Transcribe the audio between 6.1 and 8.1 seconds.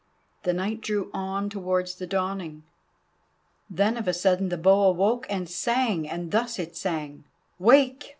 thus it sang: "Wake!